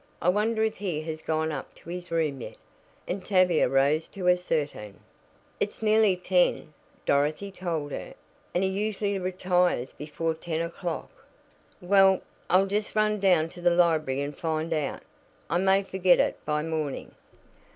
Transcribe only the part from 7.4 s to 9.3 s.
told her, "and he usually